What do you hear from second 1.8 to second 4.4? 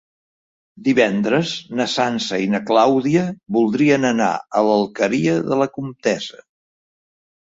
na Sança i na Clàudia voldrien anar